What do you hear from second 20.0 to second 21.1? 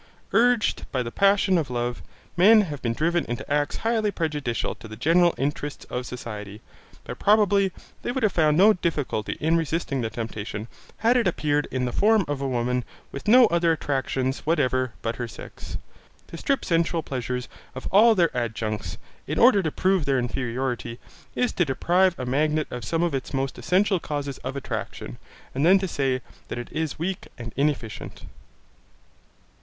their inferiority,